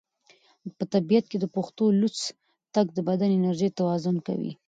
په 0.77 0.83
طبیعت 0.93 1.25
کې 1.31 1.37
د 1.39 1.45
پښو 1.53 1.85
لوڅ 1.99 2.17
تګ 2.75 2.85
د 2.93 2.99
بدن 3.07 3.29
انرژي 3.37 3.69
توازن 3.79 4.15
کوي. 4.27 4.51